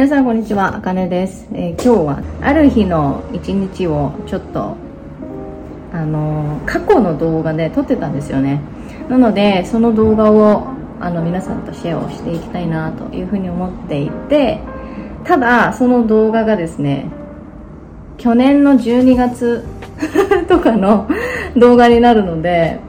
[0.00, 4.74] 皆さんこんにちはあかねです、えー、今日はある日の一日をちょっと
[5.92, 8.62] あのー、過去の動画で撮ってたんですよね。
[9.10, 10.68] なのでその動画を
[11.00, 14.60] あの皆さんとシェアをしていきたいなというふうに思っていて
[15.24, 17.04] ただその動画がですね
[18.16, 19.66] 去年の12月
[20.48, 21.10] とかの
[21.58, 22.80] 動画になるので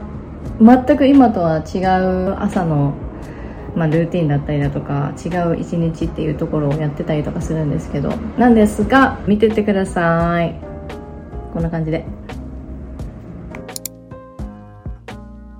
[0.62, 2.94] 全く今とは違う朝の
[3.74, 10.54] まあ、ルーティンだったりだとか違う一日っていうところをやってたりとかするんですけどなんですが見ててください。
[11.52, 12.04] こんな感じで。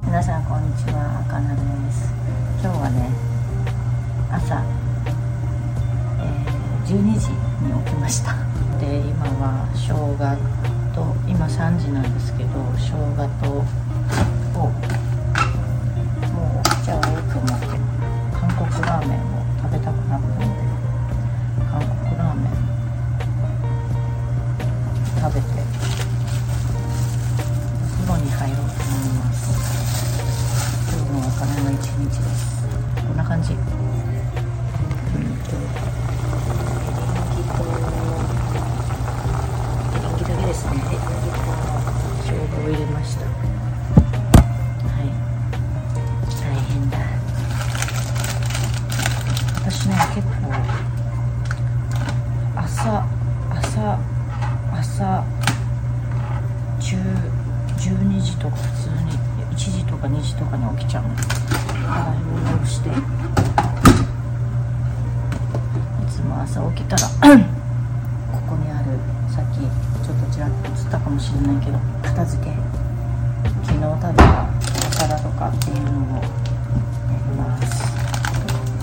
[0.04, 1.24] 皆さんこんにちは。
[1.26, 1.60] あかなで
[1.92, 2.12] す。
[2.62, 3.10] 今日はね
[4.30, 4.62] 朝、
[6.20, 7.28] えー、12時
[7.62, 8.34] に起きました。
[8.78, 10.16] で今は生姜
[10.94, 13.81] と今3時なんですけど生姜と
[70.92, 72.52] ったかもしれないけど片付け。
[73.64, 77.80] 昨日食べたお皿とかっていうのをやります。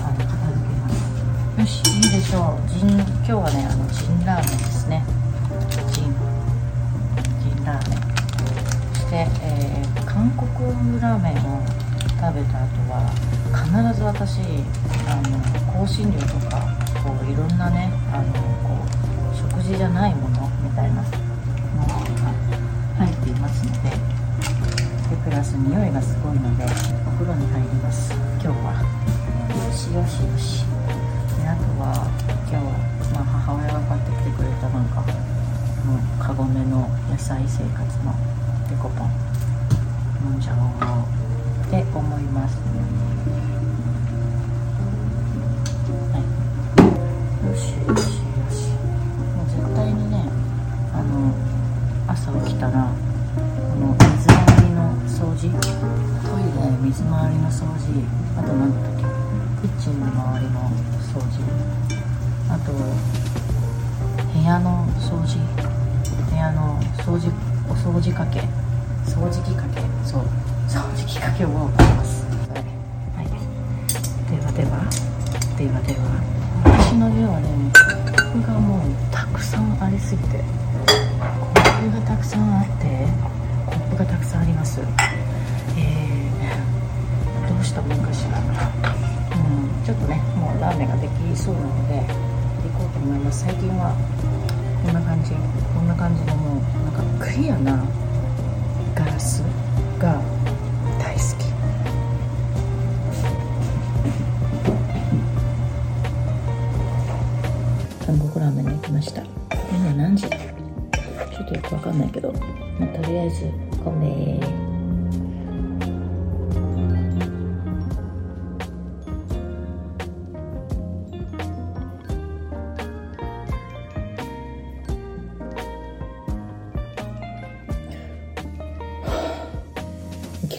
[0.02, 1.60] あの片付けます。
[1.60, 2.68] よしいいでしょう。
[2.68, 5.04] ジン今日はねあのジンラーメンですね。
[5.92, 6.10] ジン。
[7.38, 7.98] ジンラーメン。
[8.92, 10.50] そして、えー、韓国
[11.00, 11.62] ラーメンを
[12.18, 13.06] 食べた後は
[13.54, 14.40] 必ず私
[15.06, 15.38] あの
[15.72, 16.58] 香辛料とか
[17.04, 18.32] こういろんなねあの
[18.66, 22.34] こう食事じゃないものみたいなものが
[22.98, 23.88] 入っていますので
[25.10, 26.66] でプラス匂いがすごいのでお
[27.12, 28.12] 風呂に入ります。
[28.12, 28.82] 今日は。
[28.82, 30.66] よしよしよし。
[31.38, 32.10] であとは
[32.50, 32.66] 今日、
[33.14, 35.02] まあ、母親が買ってきてくれたなんか
[35.86, 38.12] もうカゴメの野菜生活の
[38.68, 39.10] デコポン。
[40.32, 41.06] 飲んじゃおう
[41.64, 42.58] って思います
[75.60, 76.00] ではでは
[76.64, 77.52] 私の家はね
[78.16, 78.80] 曲がもう
[79.12, 80.44] たくさんありすぎてコ
[81.60, 83.04] ップがたくさんあって
[83.68, 84.80] コップがたくさんあります。
[85.76, 92.08] えー、どうしたもんかしら、うん、ちょっとねもうラーメンができそうなので
[92.64, 93.44] 行こうと思います。
[93.44, 93.92] 最近は
[94.80, 95.32] こんな感じ。
[95.76, 97.84] こんな感じのもうなんかクリアな
[98.94, 99.44] ガラス
[99.98, 109.22] がーメンに行きました。
[109.22, 110.28] 今何時？
[110.28, 110.36] ちょ
[111.42, 112.32] っとよくわかんないけど、
[112.78, 113.50] まあ、とりあえず
[113.84, 114.40] 米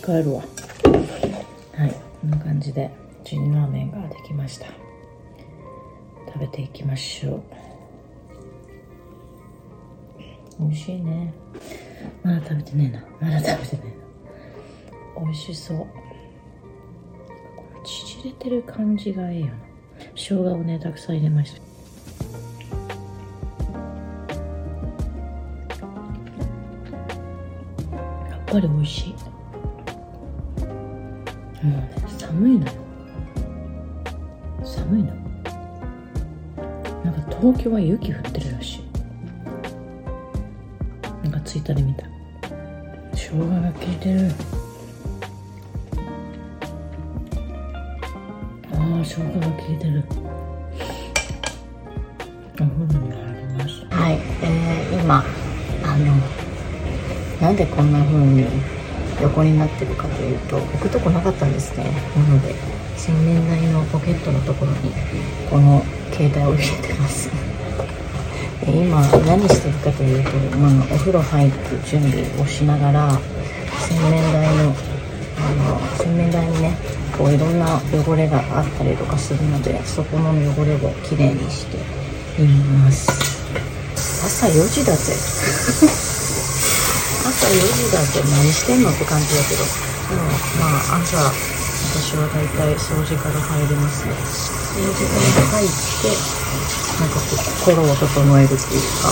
[0.03, 0.41] 帰るわ。
[0.41, 2.89] はいこんな感じで
[3.23, 4.65] ジンラーメンができました。
[6.27, 7.60] 食べていきましょう。
[10.61, 11.33] 美味しいね。
[12.23, 12.85] まだ食べてね
[13.19, 13.31] えな。
[13.33, 15.25] まだ食べてねえな。
[15.25, 15.77] 美味しそう。
[15.77, 15.87] こ
[17.75, 19.53] の縮れてる感じがええよな。
[20.15, 21.61] 生姜をねたくさん入れました。
[28.29, 29.13] やっぱり美味しい。
[29.13, 29.17] も
[31.63, 32.73] うね寒いのよ。
[34.63, 35.15] 寒いの。
[37.03, 38.90] なんか東京は雪降ってるらしい
[41.43, 42.05] ツイッターで見た。
[43.13, 44.31] 生姜が効いてる。
[48.73, 50.03] ああ生姜が効いてる。
[52.59, 55.23] お風呂に入りましたはい、えー、今
[55.83, 56.13] あの
[57.41, 58.45] なんでこんな風に
[59.19, 61.85] 横になってるかというと置くとこなかったんですね。
[62.15, 62.53] なので
[62.97, 64.91] 洗面台のポケットのところに
[65.49, 67.50] この携帯を入れてます。
[68.67, 71.57] 今何してるかというと、まあ、お風呂入って
[71.89, 73.09] 準備をしながら
[73.79, 74.73] 洗面台の
[75.37, 76.77] あの洗面台にね
[77.17, 81.77] こういろんな汚れがあったりとかするのでそこの汚れをきれいにして
[82.41, 83.09] います。
[83.95, 85.13] 朝4時だぜ。
[87.25, 89.63] 朝4時だって何してんのって感じだけど。
[89.63, 90.23] でも
[90.59, 91.60] まあ朝
[91.91, 94.13] 私は大体掃除から入りますね。
[94.15, 95.27] 掃除から
[95.59, 96.07] 入って
[97.01, 99.11] なんかこう心を整えるっていうか。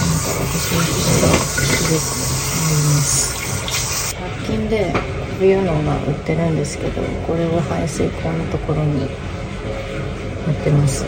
[0.00, 1.60] なんか私はそれがす
[1.92, 2.08] ごく
[2.56, 4.16] 思います。
[4.16, 4.98] 100均でこ
[5.42, 11.04] ういうのが売ってるんですけどこれを排水口のところに塗ってます。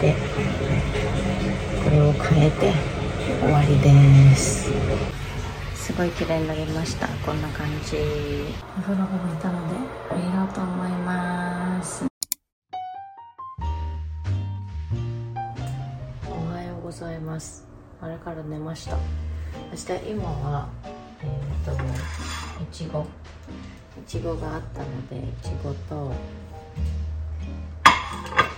[0.00, 0.14] で
[1.82, 2.74] これを変えて
[3.40, 4.68] 終わりです。
[5.88, 7.08] すごい綺麗になりました。
[7.24, 7.96] こんな感じ。
[8.76, 9.76] お風呂が出たので
[10.10, 12.04] 入ろうと思います。
[16.28, 17.66] おはようございます。
[18.02, 18.98] あれから寝ました。
[19.70, 20.68] そして今は
[21.22, 23.04] えっ、ー、といちごい
[24.06, 26.12] ちごがあったのでいちごと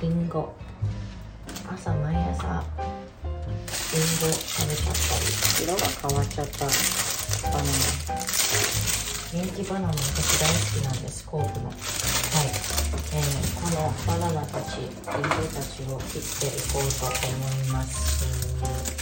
[0.03, 0.53] りんご
[1.73, 2.65] 朝毎朝
[3.93, 5.31] りんご食べちゃったり
[5.63, 7.63] 色が変わっちゃったバナナ
[9.33, 11.67] 人気バナナ私大好きなんですコープの。
[11.67, 11.77] はい、
[13.15, 14.99] えー、このバナナたちリンゴ
[15.49, 19.00] たちを切っていこうと思います。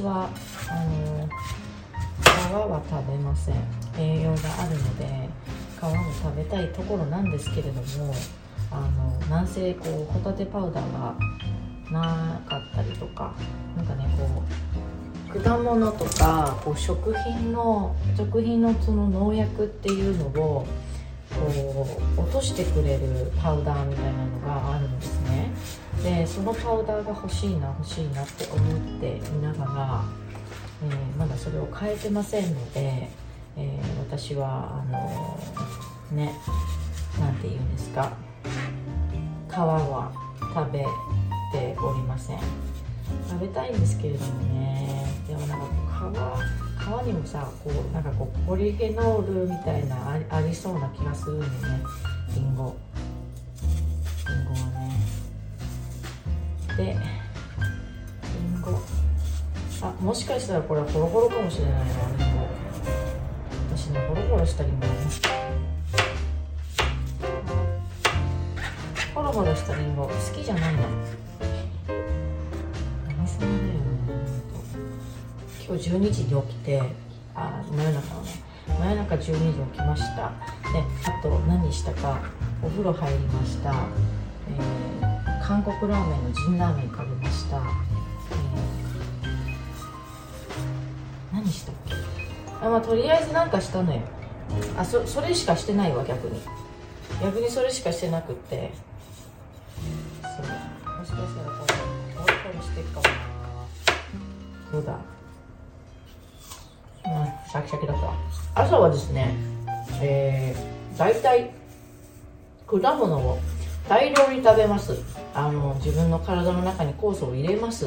[0.00, 0.30] 私は
[0.70, 3.54] あの皮は食べません。
[3.98, 5.28] 栄養があるので
[5.78, 5.90] 皮も
[6.22, 8.14] 食べたいところなんですけれども
[8.70, 11.14] あのなんせこうホタテパウダーが
[11.92, 13.34] なかったりとか
[13.76, 14.42] なんかねこ
[15.34, 20.66] う果物とかこう食品の食品のその農薬っていうのを
[21.30, 21.86] こ
[22.16, 25.19] う落としてくれるパウダーみたいなのがあるんです
[26.02, 30.04] でそのパウダーが欲しいな欲しいなって思っていながら、
[30.84, 33.08] えー、まだそれを変えてませんので、
[33.56, 36.32] えー、私はあのー、ね
[37.18, 38.12] 何て言うんですか
[39.48, 40.12] 皮は
[40.54, 42.38] 食べておりません。
[43.28, 45.04] 食べたいんですけれどもね。
[45.26, 45.66] でもなんか
[46.78, 51.82] 皮皮にもさこうなんかこうポリフェノールみたいなありそうな気がするんでね
[52.34, 52.74] りんご
[56.80, 58.80] でりんご
[59.82, 62.46] あもしかしたらこれはホロホロかもしれないなりんご
[63.76, 64.86] 私ねホロホロしたりんご
[69.14, 70.80] ホロホロしたりんご好きじゃないの。
[75.68, 76.82] 今日12時に起きて。
[77.34, 78.30] あ真夜中のね。
[78.66, 80.32] 真夜中12時に起きました。
[80.72, 82.18] であと何したか
[82.62, 83.74] お風呂入りました、
[84.48, 85.09] えー、
[85.50, 91.94] 韓国ラーメンのジンラーメン食べました、えー、何したっけ？
[92.64, 94.00] あ、まあ、とりあえず何かしたのよ。
[94.78, 96.40] あそそれしかしてないわ逆に。
[97.20, 98.70] 逆にそれしかしてなくって。
[100.22, 100.98] そう。
[100.98, 101.74] もしかしたらこうこ
[102.60, 103.12] うしていくかもな。
[104.70, 105.00] どうだ？
[107.50, 107.96] シャキシャキだっ
[108.54, 109.34] た朝はですね
[110.00, 111.50] えー、大体
[112.68, 113.40] 果物を
[113.88, 115.02] 大量に食べます。
[115.34, 117.84] あの自分の体の中に酵素を入れます。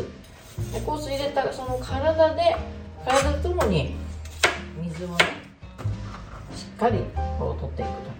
[0.72, 2.56] で酵素入れたその体で
[3.06, 3.96] 体ともに
[4.82, 5.16] 水をね
[6.56, 7.00] しっかり
[7.40, 8.14] こう取っていくと。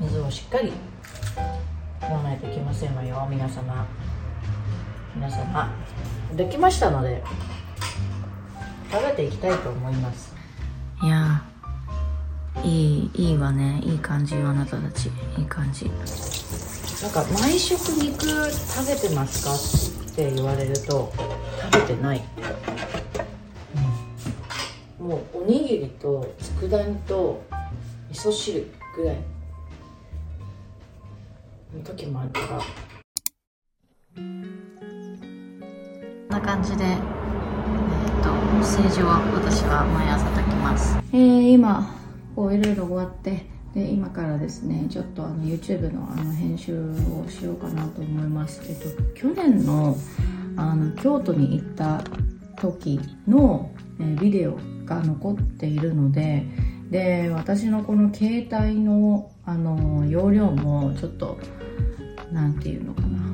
[0.00, 0.74] 水をしっかり飲
[2.10, 3.86] まないといけませんわよ皆様。
[5.14, 5.72] 皆様。
[6.34, 7.22] できましたので
[8.90, 10.34] 食べていきたいと思います。
[11.02, 11.43] いや
[12.64, 13.82] いいいいわね。
[13.84, 15.10] いい感じよあなたたち。
[15.38, 15.90] いい感じ。
[17.02, 19.58] なんか毎食肉食べてますかっ
[20.16, 21.12] て言われると
[21.70, 22.22] 食べてない、
[25.00, 27.44] うん、もうおにぎりと佃煮と
[28.10, 28.66] 味噌汁
[28.96, 29.18] ぐらい。
[31.76, 32.46] の時もあるから。
[34.16, 34.42] こん
[36.28, 36.96] な感じで
[38.60, 40.96] 政治は私は毎朝炊きます。
[41.12, 42.03] えー、今
[42.34, 48.60] こういろいろ終わってで今からですねちょっとあの YouTube のあの編集をしようかなと思います。
[48.68, 49.96] えっと去年の
[50.56, 52.02] あの京都に行った
[52.56, 56.46] 時の、えビデオが残っているので
[56.90, 61.36] で私のこの携帯のあの容量もちょっと
[62.32, 63.24] 何て言うのかな。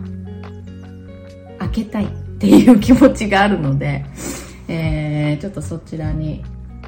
[1.58, 4.02] 開けたいっていう気持ちがあるので、
[4.66, 6.42] えー、ちょっとそちらに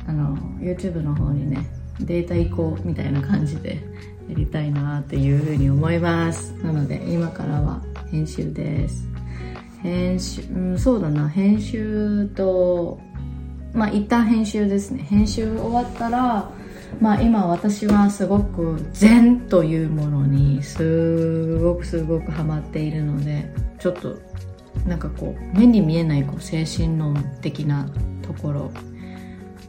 [0.07, 1.67] あの YouTube の方にね
[2.05, 3.83] データ移行みたいな感じで
[4.29, 6.53] やりたいなっていうふうに思います。
[6.63, 9.07] なので今からは編集です。
[9.83, 11.29] 編集、うん、そうだな。
[11.29, 13.01] 編集と
[13.75, 15.07] まあ一旦編集ですね。
[15.09, 16.51] 編集終わったら
[17.01, 24.19] まあ今私はすごく禅というものにすごくすごくハマっているのでちょっと
[24.87, 27.89] なんかこう目に見えないこう精神論的な
[28.23, 28.71] ところ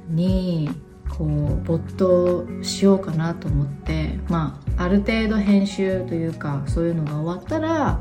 [0.10, 0.70] に
[1.17, 8.00] こう没頭しようかなと思ってまあある程度編集というかそういうのが終わったら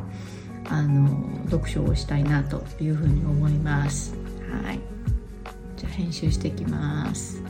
[0.69, 1.11] あの
[1.50, 4.14] 読書をしたいなというふうに思います。
[4.64, 4.81] はい。
[5.76, 7.42] じゃあ編集していきます。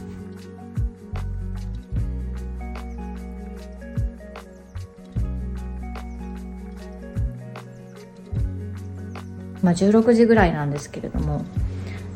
[9.63, 11.45] まあ16時ぐらいなんですけれども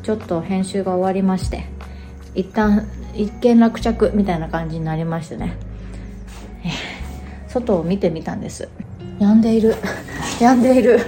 [0.03, 1.65] ちょっと編集が終わりまして
[2.35, 2.85] 一旦
[3.17, 5.57] 一件落着みたいな感じになりましてね、
[7.47, 8.69] 外を見てみたんです。
[9.19, 9.75] 止んでいる。
[10.39, 10.99] 止んでいる。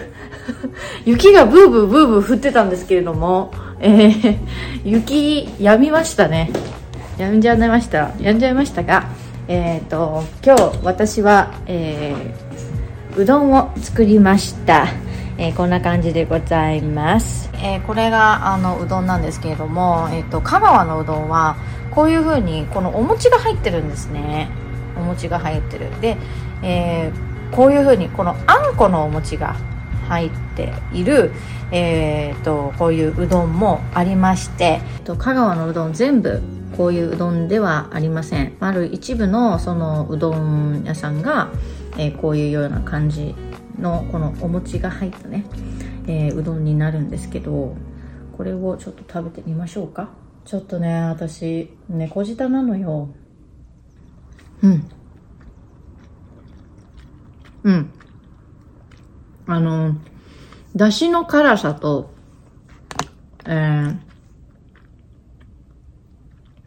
[1.06, 4.38] 雪がブーブーブーブー降ってたんですけれども、えー、
[4.84, 6.52] 雪止みましたね。
[7.18, 8.10] 止んじゃいました。
[8.18, 9.06] 止んじゃいましたが
[9.48, 14.88] えっ、ー、と今日私は、えー、うどんを作りました。
[15.42, 21.56] えー、こんな感じでございます、えー、これがあのうどんなんですけれども、えーと、香川のうどんは
[21.92, 24.50] こういう風にこのお餅が入ってるんですね。
[24.98, 25.90] お餅が入ってる。
[26.02, 26.18] で、
[26.62, 29.56] えー、こういう風にこのあんこのお餅が
[30.08, 31.32] 入っている、
[31.72, 36.42] えーと、こういううどんもありまして、と、香川のうどん全部
[36.76, 38.56] こういううどんではありません。
[38.60, 41.50] ある一部のそのうどん屋さんが、
[41.98, 43.36] えー、こういうような感じ
[43.80, 45.46] のこのお餅が入ったね、
[46.08, 47.76] えー、うどんになるんですけど
[48.36, 50.10] これをちょっと食べてみましょうか。
[50.50, 53.10] ちょっとね私猫舌なのよ。
[54.64, 54.90] うん。
[57.62, 57.94] うん。
[59.46, 59.96] あの
[60.76, 62.12] だしの辛さと
[63.46, 63.98] えー、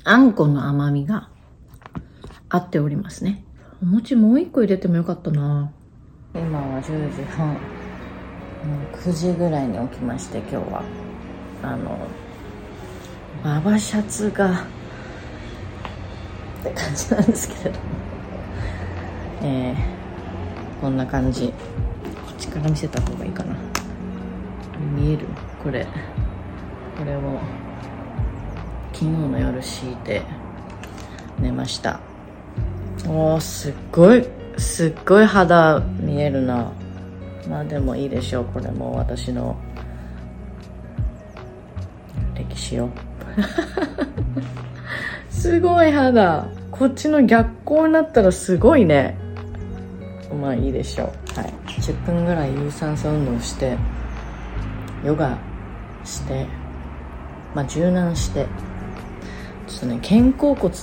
[0.05, 1.29] あんこの甘みが
[2.51, 3.45] 合っておりますね。
[3.83, 5.73] お餅もう一個入れてもよかったな。
[6.37, 7.57] 今は10時半。
[8.93, 10.85] 9時ぐらいに起きまして今日は。
[11.65, 11.99] あの
[13.43, 14.65] ババシャツがっ
[16.63, 17.77] て感じなんですけれども。
[19.43, 21.49] えー、こんな感じ。
[21.49, 21.53] こ
[22.33, 23.57] っちから見せた方がいいかな。
[24.97, 25.27] 見える？
[25.63, 25.85] これ。
[26.97, 27.41] これを
[28.93, 30.23] 昨日の夜敷いて
[31.41, 31.99] 寝ました。
[33.09, 34.25] おーすっごい
[34.57, 36.71] すっごい肌見えるな。
[37.49, 38.45] まあでもいいでしょう。
[38.45, 39.57] これも私の
[42.37, 42.89] 歴史を。
[45.31, 49.17] すごい肌こっちの逆光になったらすごいね。
[50.41, 51.39] まあいいでしょう。
[51.39, 51.53] はい。
[51.67, 53.77] 10分ぐらい有酸素運動して
[55.05, 55.37] ヨガ
[56.05, 56.47] して
[57.55, 58.47] まあ柔軟して。
[59.73, 60.75] ちょっとね肩甲骨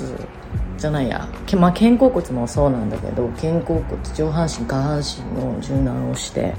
[0.78, 1.28] じゃないや、
[1.58, 6.56] まあ、肩甲骨もそうなんだけど肩甲骨上半身下半身の柔軟をして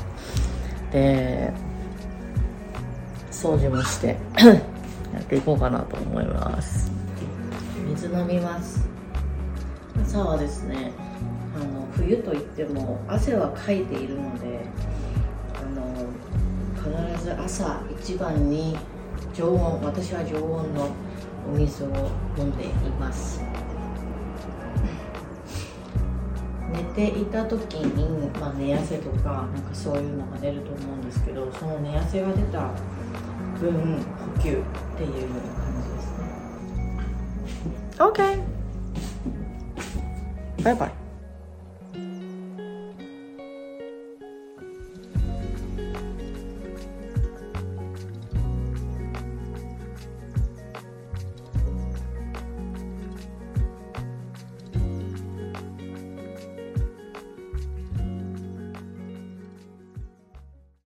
[0.93, 1.53] で
[3.33, 4.17] 掃除もして。
[5.31, 6.91] っていこうかなと思います。
[7.87, 8.85] 水飲みます。
[10.03, 10.91] 朝はですね
[11.55, 14.63] あの冬といっても汗はかいているので
[15.55, 16.09] あの
[17.15, 18.77] 必ず朝一番に
[19.33, 20.89] 常温私は常温の
[21.49, 21.87] お水を
[22.37, 22.69] 飲んでい
[22.99, 23.41] ます。
[26.73, 32.71] 寝ていた時に、まあ、寝汗とかなんかそういうのが出ると思うんですけどその寝汗が出た
[33.61, 33.73] 分
[34.35, 34.55] 補給っ
[34.97, 36.25] ていう感じですね
[37.99, 38.43] OK
[40.65, 41.00] バイバイ